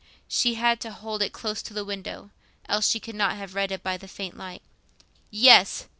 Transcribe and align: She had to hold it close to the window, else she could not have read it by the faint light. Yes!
She 0.27 0.55
had 0.55 0.81
to 0.81 0.91
hold 0.91 1.21
it 1.21 1.31
close 1.31 1.61
to 1.61 1.75
the 1.75 1.85
window, 1.85 2.31
else 2.67 2.89
she 2.89 2.99
could 2.99 3.13
not 3.13 3.37
have 3.37 3.53
read 3.53 3.71
it 3.71 3.83
by 3.83 3.97
the 3.97 4.07
faint 4.07 4.35
light. 4.35 4.63
Yes! 5.29 5.85